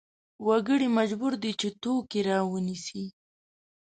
وګړي 0.47 0.87
مجبور 0.97 1.33
دي 1.43 1.51
چې 1.59 1.67
توکې 1.81 2.19
راونیسي. 2.29 3.03